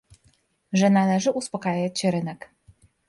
Że 0.73 0.89
należy 0.89 1.31
uspokajać 1.31 2.03
rynek 2.03 2.49